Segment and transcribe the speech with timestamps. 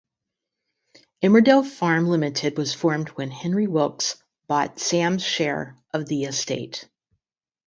[1.21, 4.15] Emmerdale Farm Limited was formed when Henry Wilks
[4.47, 6.89] bought Sam's share of the estate.